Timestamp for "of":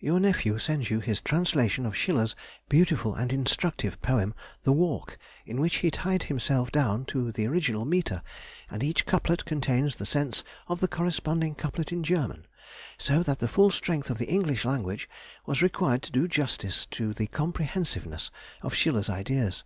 1.86-1.96, 10.66-10.80, 14.10-14.18, 18.62-18.74